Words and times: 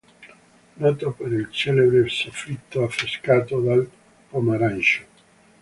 Noto 0.77 1.11
per 1.11 1.31
il 1.31 1.51
celebre 1.51 2.09
soffitto 2.09 2.81
affrescato 2.81 3.59
dal 3.61 3.87
Pomarancio. 4.29 5.03